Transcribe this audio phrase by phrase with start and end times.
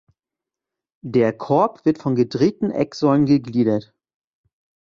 [1.05, 3.93] Der Korb wird von gedrehten Ecksäulen gegliedert.